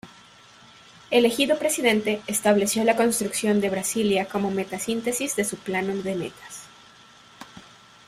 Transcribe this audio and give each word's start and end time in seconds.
Elegido 1.11 1.59
presidente, 1.59 2.23
estableció 2.25 2.83
la 2.83 2.95
construcción 2.95 3.61
de 3.61 3.69
Brasilia 3.69 4.25
como 4.25 4.49
meta-síntesis 4.49 5.35
de 5.35 5.45
su 5.45 5.57
"Plano 5.57 5.93
de 5.95 6.15
Metas". 6.15 6.63